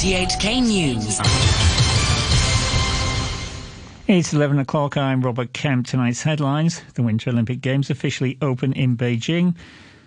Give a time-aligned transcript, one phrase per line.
[0.00, 1.20] RTHK News.
[4.08, 4.96] It's 11 o'clock.
[4.96, 5.86] I'm Robert Kemp.
[5.86, 6.80] Tonight's headlines.
[6.94, 9.54] The Winter Olympic Games officially open in Beijing.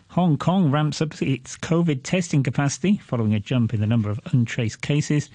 [0.07, 4.19] Hong Kong ramps up its COVID testing capacity following a jump in the number of
[4.31, 5.29] untraced cases.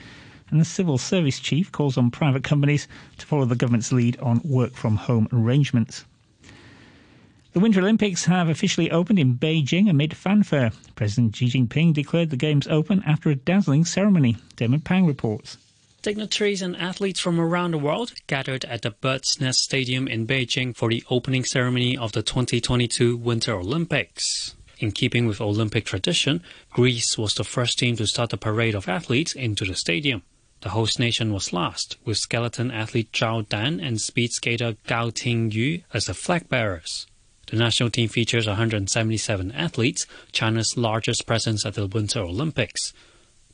[0.50, 2.88] And the civil service chief calls on private companies
[3.18, 6.04] to follow the government's lead on work from home arrangements.
[7.54, 10.70] The Winter Olympics have officially opened in Beijing amid fanfare.
[10.96, 14.36] President Xi Jinping declared the Games open after a dazzling ceremony.
[14.56, 15.56] Damon Pang reports.
[16.02, 20.76] Dignitaries and athletes from around the world gathered at the Bird's Nest Stadium in Beijing
[20.76, 24.54] for the opening ceremony of the 2022 Winter Olympics.
[24.78, 28.90] In keeping with Olympic tradition, Greece was the first team to start the parade of
[28.90, 30.22] athletes into the stadium.
[30.60, 35.82] The host nation was last, with skeleton athlete Zhao Dan and speed skater Gao Tingyu
[35.94, 37.06] as the flag bearers.
[37.50, 42.92] The national team features 177 athletes, China's largest presence at the Winter Olympics.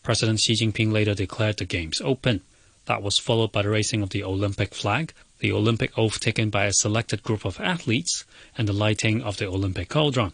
[0.02, 2.40] President Xi Jinping later declared the Games open.
[2.86, 6.64] That was followed by the raising of the Olympic flag, the Olympic oath taken by
[6.64, 8.24] a selected group of athletes,
[8.58, 10.32] and the lighting of the Olympic cauldron.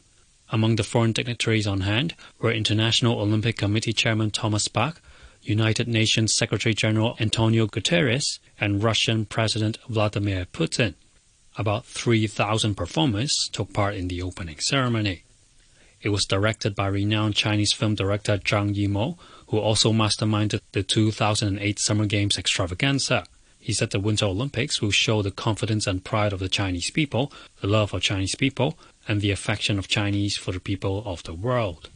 [0.49, 5.03] Among the foreign dignitaries on hand were International Olympic Committee Chairman Thomas Bach,
[5.43, 10.95] United Nations Secretary General Antonio Guterres, and Russian President Vladimir Putin.
[11.61, 15.25] About 3,000 performers took part in the opening ceremony.
[16.01, 21.79] It was directed by renowned Chinese film director Zhang Yimou, who also masterminded the 2008
[21.79, 23.27] Summer Games extravaganza.
[23.59, 27.31] He said the Winter Olympics will show the confidence and pride of the Chinese people,
[27.61, 31.35] the love of Chinese people, and the affection of Chinese for the people of the
[31.35, 31.91] world.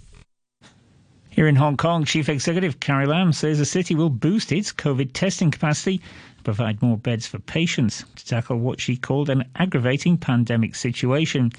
[1.31, 5.15] Here in Hong Kong, Chief Executive Carrie Lam says the city will boost its COVID
[5.15, 6.03] testing capacity
[6.45, 11.51] provide more beds for patients to tackle what she called an aggravating pandemic situation.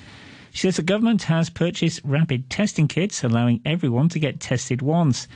[0.51, 5.27] She says the government has purchased rapid testing kits, allowing everyone to get tested once.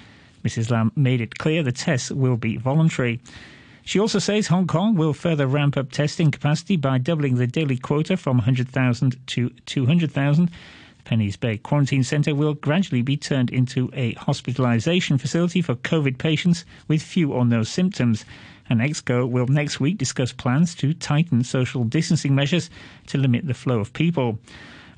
[0.45, 0.72] Mrs.
[0.72, 3.20] Lam made it clear the tests will be voluntary.
[3.83, 7.76] She also says Hong Kong will further ramp up testing capacity by doubling the daily
[7.76, 10.52] quota from 100,000 to 200,000.
[11.05, 16.65] Penny's Bay Quarantine Centre will gradually be turned into a hospitalisation facility for COVID patients
[16.88, 18.26] with few or no symptoms
[18.69, 22.69] and EXCO will next week discuss plans to tighten social distancing measures
[23.07, 24.39] to limit the flow of people.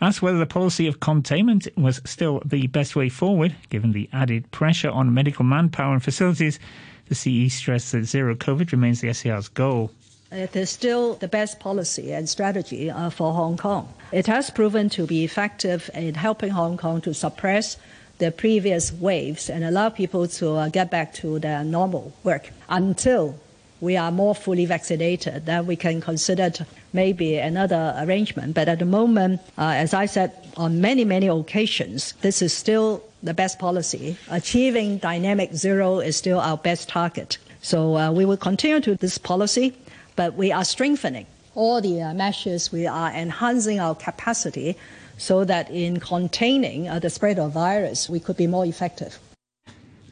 [0.02, 4.50] Asked whether the policy of containment was still the best way forward, given the added
[4.52, 6.60] pressure on medical manpower and facilities,
[7.08, 9.92] the CE stressed that zero COVID remains the SAR's goal.
[10.32, 13.94] It is still the best policy and strategy uh, for Hong Kong.
[14.12, 17.78] It has proven to be effective in helping Hong Kong to suppress
[18.18, 23.36] the previous waves and allow people to uh, get back to their normal work until
[23.82, 26.52] we are more fully vaccinated, then we can consider
[26.94, 28.54] maybe another arrangement.
[28.54, 33.04] But at the moment, uh, as I said on many, many occasions, this is still
[33.24, 34.18] the best policy.
[34.30, 37.38] Achieving dynamic zero is still our best target.
[37.62, 39.74] So uh, we will continue to this policy,
[40.16, 41.26] but we are strengthening
[41.56, 42.72] all the uh, measures.
[42.72, 44.78] We are enhancing our capacity
[45.18, 49.20] so that in containing uh, the spread of virus, we could be more effective.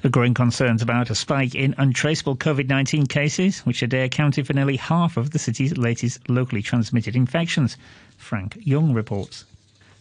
[0.02, 4.54] The growing concerns about a spike in untraceable COVID 19 cases, which today accounted for
[4.54, 7.76] nearly half of the city's latest locally transmitted infections.
[8.18, 9.44] Frank Young reports.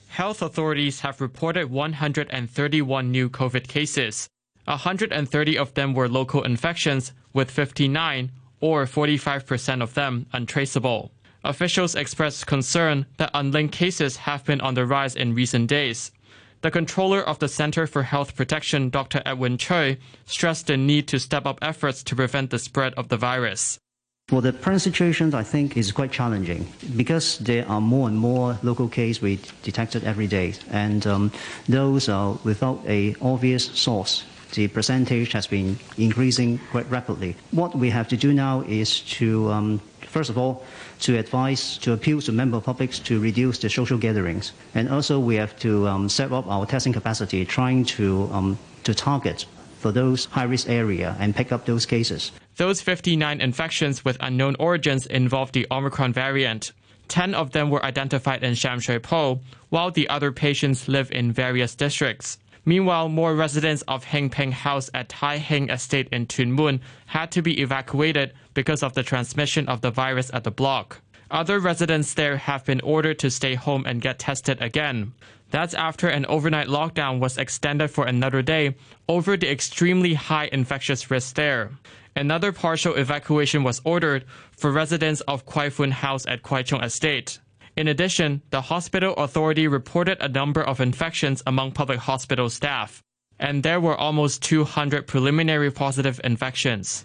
[0.06, 4.28] Health authorities have reported 131 new COVID cases.
[4.66, 8.30] 130 of them were local infections, with 59,
[8.60, 11.10] or 45% of them, untraceable.
[11.42, 16.12] Officials expressed concern that unlinked cases have been on the rise in recent days.
[16.60, 19.22] The controller of the Center for Health Protection, Dr.
[19.24, 23.16] Edwin Tsui, stressed the need to step up efforts to prevent the spread of the
[23.16, 23.78] virus.
[24.26, 26.66] For the current situation, I think is quite challenging
[26.96, 31.32] because there are more and more local cases we detected every day, and um,
[31.68, 34.24] those are without a obvious source.
[34.52, 37.36] The percentage has been increasing quite rapidly.
[37.52, 39.80] What we have to do now is to, um,
[40.18, 40.64] first of all,
[40.98, 44.50] to advise, to appeal to member publics to reduce the social gatherings.
[44.74, 48.92] And also we have to um, set up our testing capacity, trying to, um, to
[48.94, 49.46] target
[49.78, 52.32] for those high-risk area and pick up those cases.
[52.56, 56.72] Those 59 infections with unknown origins involve the Omicron variant.
[57.06, 59.38] 10 of them were identified in Sham Shui Po,
[59.68, 62.38] while the other patients live in various districts.
[62.68, 67.30] Meanwhile, more residents of Hing Ping House at Tai Hing Estate in Tuen Mun had
[67.30, 71.00] to be evacuated because of the transmission of the virus at the block.
[71.30, 75.14] Other residents there have been ordered to stay home and get tested again.
[75.50, 78.74] That's after an overnight lockdown was extended for another day
[79.08, 81.70] over the extremely high infectious risk there.
[82.14, 84.26] Another partial evacuation was ordered
[84.58, 87.38] for residents of Kwai Fun House at Kwai Chung Estate.
[87.78, 93.04] In addition, the hospital authority reported a number of infections among public hospital staff.
[93.38, 97.04] And there were almost 200 preliminary positive infections.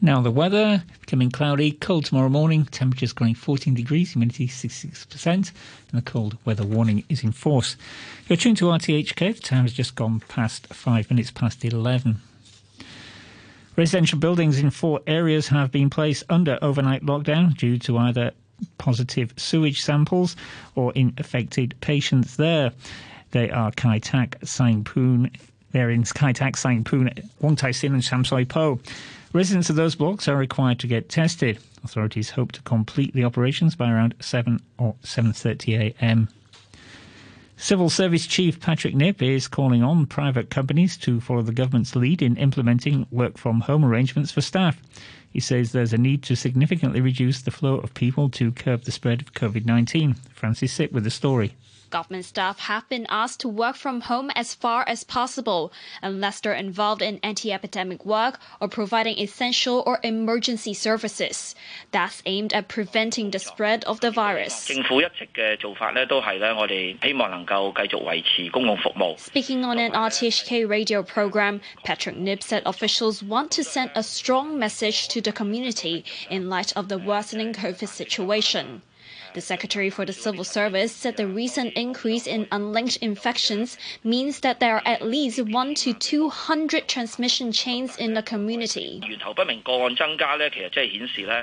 [0.00, 5.52] Now the weather becoming cloudy, cold tomorrow morning, temperatures growing 14 degrees, humidity 66%, and
[5.92, 7.76] a cold weather warning is in force.
[8.26, 12.22] You're tuned to RTHK, the time has just gone past five minutes past 11.
[13.76, 18.32] Residential buildings in four areas have been placed under overnight lockdown due to either
[18.78, 20.36] positive sewage samples
[20.74, 22.72] or in affected patients there.
[23.32, 25.30] They are Kai Tak, Sang Poon,
[25.72, 27.10] they're in Kai Tak, Sang Poon,
[27.40, 28.80] Wong Tai Sin and Soi Po.
[29.32, 31.58] Residents of those blocks are required to get tested.
[31.84, 36.28] Authorities hope to complete the operations by around 7 or 7:30 a.m.
[37.58, 42.22] Civil Service Chief Patrick Nip is calling on private companies to follow the government's lead
[42.22, 44.80] in implementing work from home arrangements for staff.
[45.36, 48.90] He says there's a need to significantly reduce the flow of people to curb the
[48.90, 50.14] spread of COVID 19.
[50.32, 51.54] Francis Sitt with the story.
[51.90, 55.72] Government staff have been asked to work from home as far as possible,
[56.02, 61.54] unless they're involved in anti epidemic work or providing essential or emergency services.
[61.92, 64.54] That's aimed at preventing the spread of the virus.
[64.54, 64.84] Speaking
[69.64, 75.08] on an RTHK radio program, Patrick Nip said officials want to send a strong message
[75.08, 78.82] to the community in light of the worsening COVID situation.
[79.36, 84.60] The Secretary for the Civil Service said the recent increase in unlinked infections means that
[84.60, 89.02] there are at least 1 to 200 transmission chains in the community.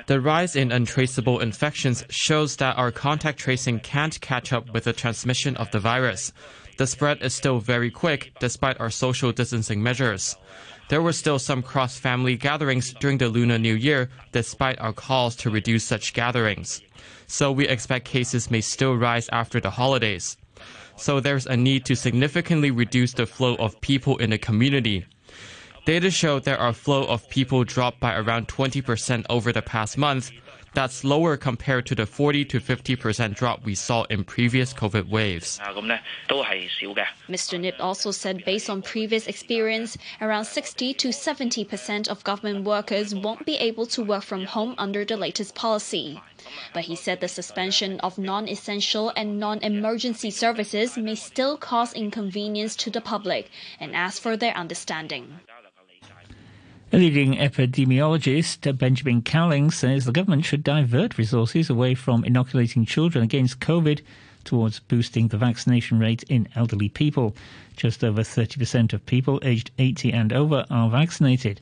[0.08, 4.92] The rise in untraceable infections shows that our contact tracing can't catch up with the
[4.92, 6.32] transmission of the virus.
[6.78, 10.34] The spread is still very quick despite our social distancing measures.
[10.88, 15.34] There were still some cross family gatherings during the Lunar New Year, despite our calls
[15.36, 16.82] to reduce such gatherings
[17.26, 20.36] so we expect cases may still rise after the holidays.
[20.96, 25.04] So there's a need to significantly reduce the flow of people in the community.
[25.86, 30.30] Data show that our flow of people dropped by around 20% over the past month.
[30.74, 35.60] That's lower compared to the 40 to 50% drop we saw in previous COVID waves.
[37.28, 37.60] Mr.
[37.60, 43.46] Nip also said based on previous experience, around 60 to 70% of government workers won't
[43.46, 46.20] be able to work from home under the latest policy.
[46.72, 51.94] But he said the suspension of non essential and non emergency services may still cause
[51.94, 53.48] inconvenience to the public
[53.80, 55.40] and asked for their understanding.
[56.94, 63.24] A leading epidemiologist, Benjamin Cowling, says the government should divert resources away from inoculating children
[63.24, 64.00] against COVID
[64.44, 67.34] towards boosting the vaccination rate in elderly people.
[67.76, 71.60] Just over 30% of people aged 80 and over are vaccinated.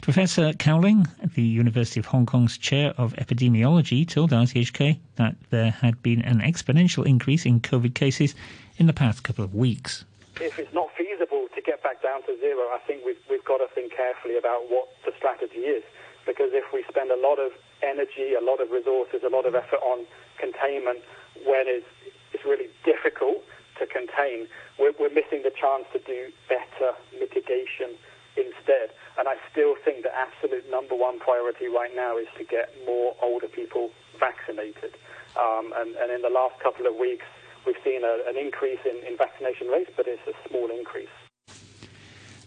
[0.00, 6.02] Professor Cowling, the University of Hong Kong's chair of epidemiology, told RTHK that there had
[6.02, 8.34] been an exponential increase in COVID cases
[8.78, 10.06] in the past couple of weeks.
[10.40, 13.60] If it's not feasible to get back down to zero, I think we've, we've got
[13.60, 15.84] to think carefully about what the strategy is.
[16.24, 17.52] Because if we spend a lot of
[17.84, 20.08] energy, a lot of resources, a lot of effort on
[20.40, 21.04] containment
[21.44, 21.88] when it's,
[22.32, 23.44] it's really difficult
[23.76, 24.48] to contain,
[24.80, 27.96] we're, we're missing the chance to do better mitigation
[28.40, 28.96] instead.
[29.20, 33.16] And I still think the absolute number one priority right now is to get more
[33.20, 34.96] older people vaccinated.
[35.36, 37.24] Um, and, and, in the last couple of weeks,
[37.64, 41.12] we've seen a, an increase in, in vaccination rates, but it's a small increase.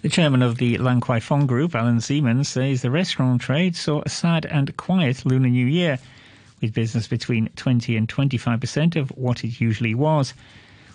[0.04, 4.02] The chairman of the Lan Kwai Fong Group, Allan Zeman, says the restaurant trade saw
[4.06, 5.98] a sad and quiet Lunar New Year,
[6.60, 10.34] with business between 20 and 25 percent of what it usually was.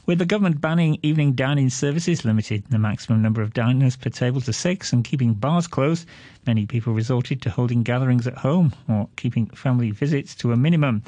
[0.05, 4.43] With the government banning evening dining services, limited the maximum number of diners per table
[4.43, 6.07] to six, and keeping bars closed,
[6.47, 11.03] many people resorted to holding gatherings at home or keeping family visits to a minimum.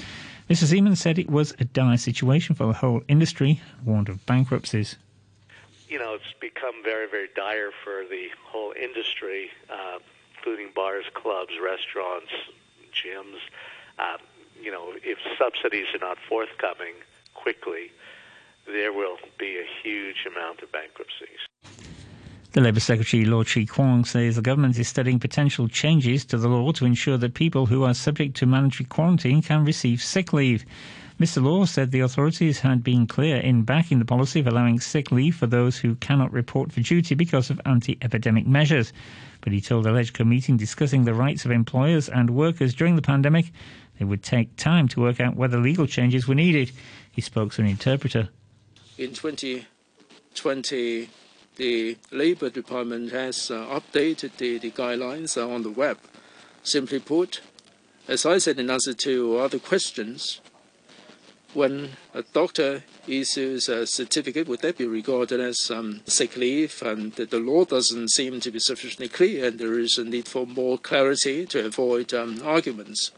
[0.49, 0.65] Mr.
[0.65, 4.97] Siemens said it was a dire situation for the whole industry, warned of bankruptcies.
[5.91, 9.99] You know, it's become very, very dire for the whole industry, uh,
[10.37, 12.31] including bars, clubs, restaurants,
[12.95, 13.43] gyms.
[13.99, 14.19] Uh,
[14.63, 16.95] you know, if subsidies are not forthcoming
[17.35, 17.91] quickly,
[18.67, 21.43] there will be a huge amount of bankruptcies.
[22.53, 26.49] The Labour Secretary, Law Chi Kwong, says the government is studying potential changes to the
[26.49, 30.65] law to ensure that people who are subject to mandatory quarantine can receive sick leave.
[31.21, 31.41] Mr.
[31.43, 35.37] Law said the authorities had been clear in backing the policy of allowing sick leave
[35.37, 38.93] for those who cannot report for duty because of anti epidemic measures.
[39.43, 43.03] But he told a LegCo meeting discussing the rights of employers and workers during the
[43.03, 43.53] pandemic,
[44.01, 46.73] it would take time to work out whether legal changes were needed.
[47.13, 48.29] He spoke to an interpreter
[49.01, 51.09] in 2020,
[51.61, 55.99] the Labor Department has uh, updated the, the guidelines uh, on the web.
[56.63, 57.43] Simply put,
[58.09, 60.41] as I said in answer to other questions,
[61.53, 66.81] when a doctor issues a certificate, would that be regarded as um, sick leave?
[66.81, 70.29] And the, the, law doesn't seem to be sufficiently clear, and there is a need
[70.29, 73.11] for more clarity to avoid um, arguments.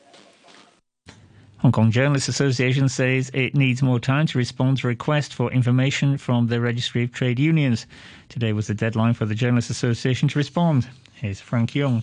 [1.63, 6.19] Hong Kong Journalists Association says it needs more time to respond to requests for information
[6.19, 7.87] from the Registry of Trade Unions.
[8.29, 10.89] Today was the deadline for the Journalists Association to respond.
[11.15, 12.03] Here's Frank Young.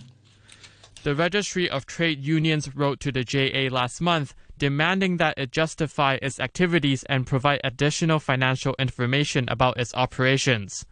[1.02, 6.18] The Registry of Trade Unions wrote to the JA last month demanding that it justify
[6.22, 10.86] its activities and provide additional financial information about its operations.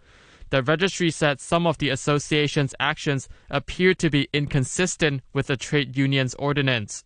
[0.51, 5.97] The registry said some of the association's actions appear to be inconsistent with the trade
[5.97, 7.05] union's ordinance.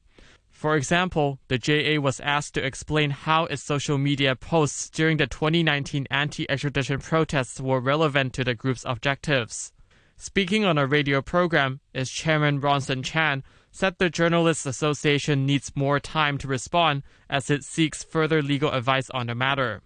[0.62, 5.26] For example, the JA was asked to explain how its social media posts during the
[5.26, 9.72] 2019 anti extradition protests were relevant to the group's objectives.
[10.16, 13.42] Speaking on a radio program, its chairman Ronson Chan
[13.72, 19.10] said the Journalists Association needs more time to respond as it seeks further legal advice
[19.10, 19.82] on the matter.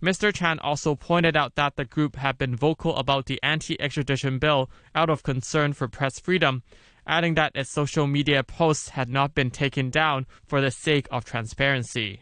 [0.00, 0.32] Mr.
[0.32, 4.70] Chan also pointed out that the group had been vocal about the anti extradition bill
[4.94, 6.62] out of concern for press freedom
[7.06, 11.24] adding that its social media posts had not been taken down for the sake of
[11.24, 12.20] transparency.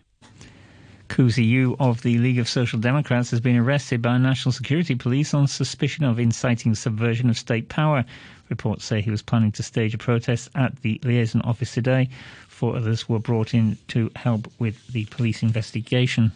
[1.08, 5.46] Sze-yiu of the League of Social Democrats has been arrested by National Security Police on
[5.46, 8.04] suspicion of inciting subversion of state power.
[8.48, 12.08] Reports say he was planning to stage a protest at the liaison office today.
[12.48, 16.32] Four others were brought in to help with the police investigation.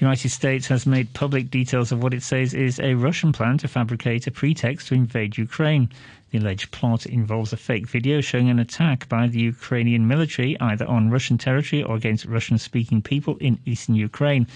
[0.00, 3.58] The United States has made public details of what it says is a Russian plan
[3.58, 5.90] to fabricate a pretext to invade Ukraine.
[6.30, 10.86] The alleged plot involves a fake video showing an attack by the Ukrainian military either
[10.86, 14.46] on Russian territory or against Russian speaking people in eastern Ukraine.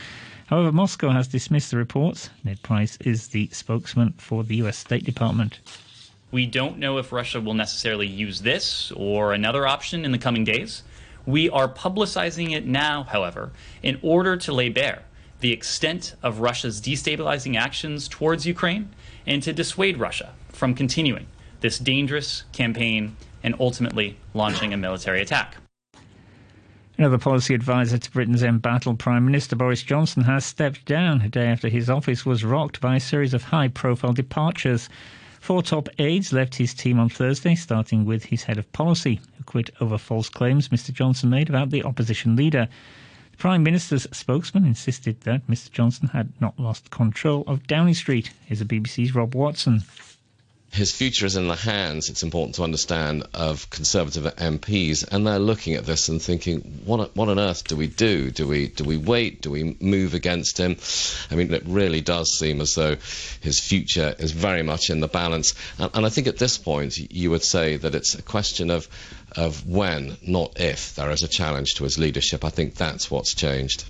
[0.46, 2.30] However, Moscow has dismissed the reports.
[2.42, 5.60] Ned Price is the spokesman for the US State Department.
[6.30, 10.44] We don't know if Russia will necessarily use this or another option in the coming
[10.44, 10.84] days.
[11.26, 15.02] We are publicizing it now, however, in order to lay bare
[15.44, 18.88] the extent of Russia's destabilizing actions towards Ukraine
[19.26, 21.26] and to dissuade Russia from continuing
[21.60, 25.58] this dangerous campaign and ultimately launching a military attack.
[26.96, 31.48] Another policy advisor to Britain's embattled Prime Minister Boris Johnson has stepped down a day
[31.48, 34.88] after his office was rocked by a series of high profile departures.
[35.40, 39.44] Four top aides left his team on Thursday, starting with his head of policy, who
[39.44, 40.90] quit over false claims Mr.
[40.90, 42.66] Johnson made about the opposition leader.
[43.34, 48.30] The Prime Minister's spokesman insisted that Mr Johnson had not lost control of Downing Street.
[48.46, 49.82] Here's the BBC's Rob Watson
[50.74, 55.38] his future is in the hands, it's important to understand, of Conservative MPs, and they're
[55.38, 58.32] looking at this and thinking, what, what on earth do we do?
[58.32, 59.40] Do we, do we wait?
[59.40, 60.76] Do we move against him?
[61.30, 62.96] I mean, it really does seem as though
[63.40, 65.54] his future is very much in the balance.
[65.78, 68.88] And, and I think at this point, you would say that it's a question of,
[69.36, 72.44] of when, not if, there is a challenge to his leadership.
[72.44, 73.84] I think that's what's changed.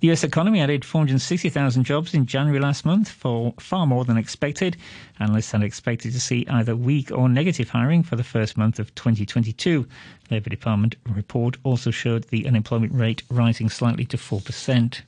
[0.00, 4.78] The US economy added 460,000 jobs in January last month, for far more than expected.
[5.18, 8.94] Analysts had expected to see either weak or negative hiring for the first month of
[8.94, 9.86] 2022.
[10.30, 15.02] Labour Department report also showed the unemployment rate rising slightly to 4%.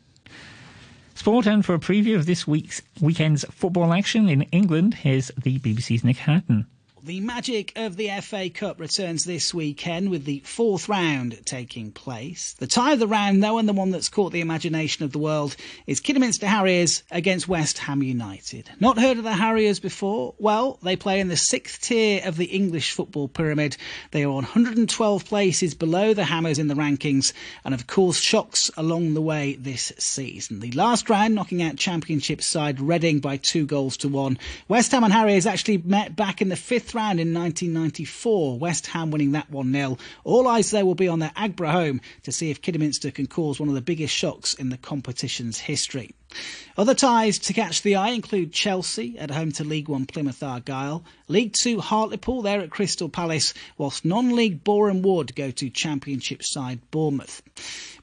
[1.15, 5.59] Sport and for a preview of this week's weekend's football action in England, here's the
[5.59, 6.67] BBC's Nick Hatton.
[7.05, 12.55] The magic of the FA Cup returns this weekend with the fourth round taking place.
[12.61, 15.19] The tie of the round, though, and the one that's caught the imagination of the
[15.19, 15.57] world,
[15.89, 18.71] is Kidderminster Harriers against West Ham United.
[18.79, 20.35] Not heard of the Harriers before?
[20.39, 23.77] Well, they play in the sixth tier of the English football pyramid.
[24.13, 27.33] They are 112 places below the Hammers in the rankings,
[27.65, 30.61] and of course, shocks along the way this season.
[30.61, 34.39] The last round, knocking out Championship side Reading by two goals to one.
[34.69, 39.11] West Ham and Harriers actually met back in the fifth round in 1994, West Ham
[39.11, 39.99] winning that 1 0.
[40.25, 43.59] All eyes there will be on their Aggborough home to see if Kidderminster can cause
[43.59, 46.15] one of the biggest shocks in the competition's history.
[46.77, 51.05] Other ties to catch the eye include Chelsea at home to League One Plymouth Argyle,
[51.29, 56.81] League Two Hartlepool there at Crystal Palace, whilst non-league Boreham Wood go to Championship side
[56.91, 57.43] Bournemouth.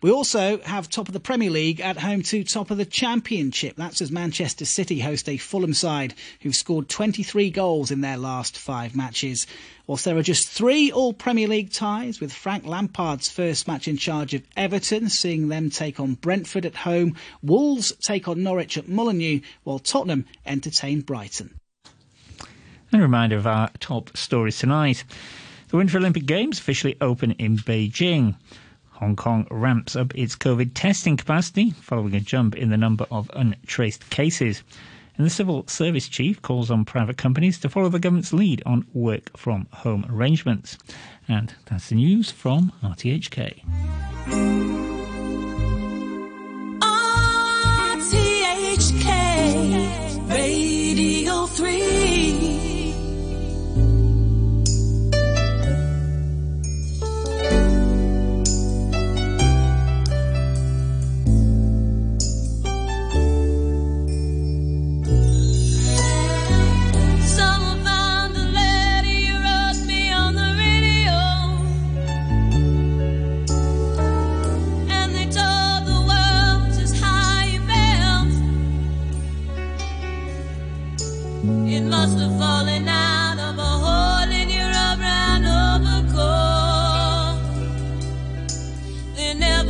[0.01, 3.75] We also have top of the Premier League at home to top of the Championship.
[3.75, 8.57] That's as Manchester City host a Fulham side who've scored 23 goals in their last
[8.57, 9.48] five matches.
[9.89, 13.98] Whilst there are just three All Premier League ties, with Frank Lampard's first match in
[13.98, 18.88] charge of Everton, seeing them take on Brentford at home, Wolves take on Norwich at
[18.88, 21.55] Molineux, while Tottenham entertain Brighton.
[22.91, 25.03] And a reminder of our top stories tonight.
[25.69, 28.36] The Winter Olympic Games officially open in Beijing.
[28.91, 33.31] Hong Kong ramps up its COVID testing capacity following a jump in the number of
[33.34, 34.62] untraced cases.
[35.19, 38.88] And the civil service chief calls on private companies to follow the government's lead on
[38.93, 40.77] work from home arrangements.
[41.27, 43.59] And that's the news from RTHK.
[47.99, 49.09] RTHK
[50.29, 51.99] Radio 3.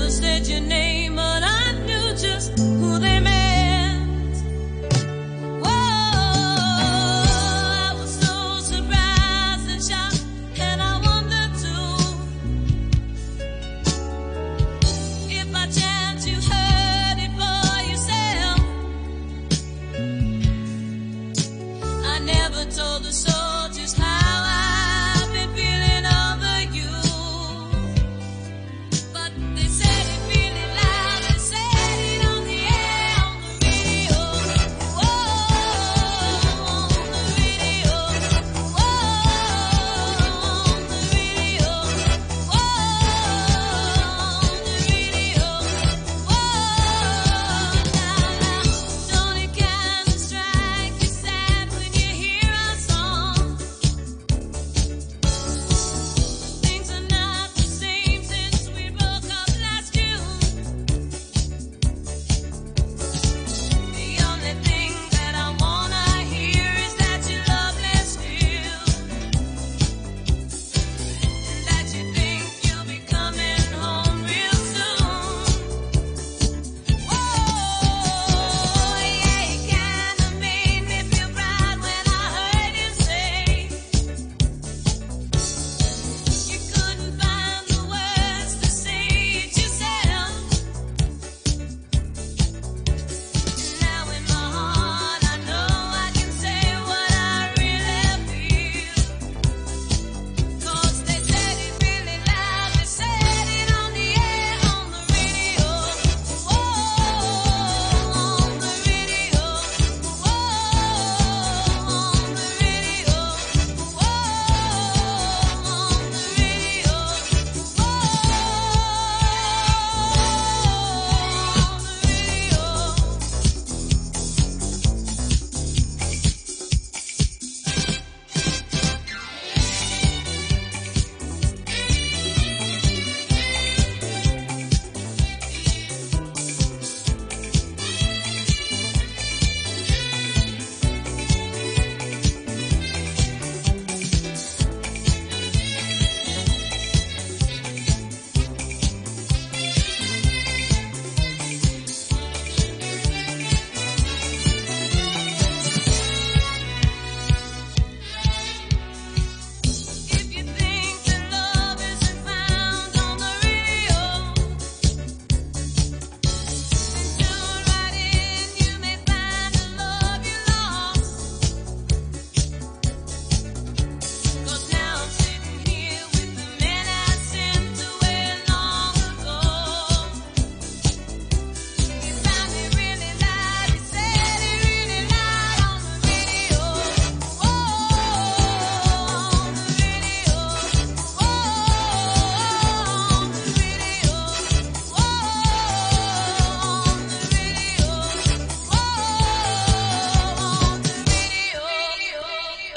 [0.09, 1.18] Said your name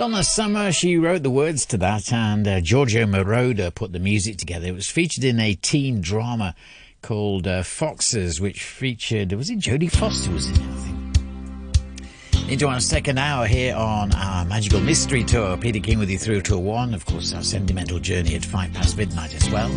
[0.02, 4.36] Donna Summer, she wrote the words to that, and uh, Giorgio Moroder put the music
[4.36, 4.66] together.
[4.66, 6.56] It was featured in a teen drama
[7.02, 12.00] called uh, Foxes, which featured, was it Jodie Foster was in it, I
[12.34, 12.50] think.
[12.50, 15.56] Into our second hour here on our Magical Mystery Tour.
[15.56, 16.94] Peter King with you through to one.
[16.94, 19.70] Of course, our sentimental journey at five past midnight as well.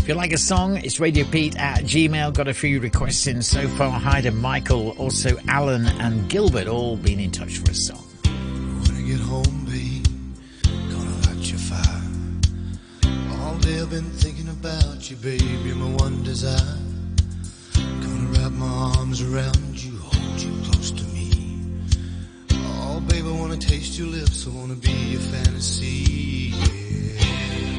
[0.00, 2.34] If you like a song, it's Radio Pete at Gmail.
[2.34, 3.98] Got a few requests in so far.
[3.98, 8.04] Hi to Michael, also Alan and Gilbert, all been in touch for a song
[9.10, 10.06] get home, babe,
[10.88, 12.02] gonna light your fire.
[13.40, 15.42] All day I've been thinking about you, babe.
[15.66, 16.78] You're my one desire.
[17.74, 21.28] Gonna wrap my arms around you, hold you close to me.
[22.52, 24.46] Oh, babe, I wanna taste your lips.
[24.46, 26.54] I wanna be your fantasy.
[26.54, 27.69] Yeah.